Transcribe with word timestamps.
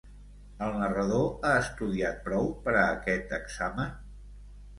El 0.67 0.71
narrador 0.83 1.45
ha 1.49 1.51
estudiat 1.65 2.17
prou 2.31 2.49
per 2.65 2.75
a 2.81 2.87
aquest 2.95 3.37
examen? 3.41 3.95